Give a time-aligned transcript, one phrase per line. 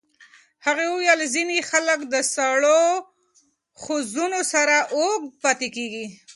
[0.65, 2.83] هغې وویل ځینې خلک د سړو
[3.81, 6.05] حوضونو سره اوږد پاتې کېږي.